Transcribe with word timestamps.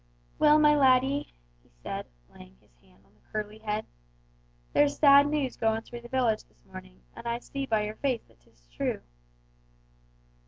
"Well, 0.39 0.57
my 0.57 0.75
laddie," 0.75 1.31
he 1.61 1.69
said, 1.69 2.07
laying 2.33 2.57
his 2.59 2.73
hand 2.81 3.05
on 3.05 3.13
the 3.13 3.21
curly 3.31 3.59
head, 3.59 3.85
"there's 4.73 4.97
sad 4.97 5.27
news 5.27 5.55
going 5.57 5.83
through 5.83 6.01
the 6.01 6.09
village 6.09 6.43
this 6.45 6.65
morning, 6.65 7.03
and 7.15 7.27
I 7.27 7.37
see 7.37 7.67
by 7.67 7.83
your 7.83 7.97
face 7.97 8.23
that 8.27 8.39
'tis 8.41 8.67
true!" 8.75 9.01